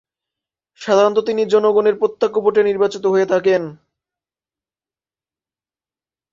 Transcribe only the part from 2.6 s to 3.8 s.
নির্বাচিত হয়ে থাকেন।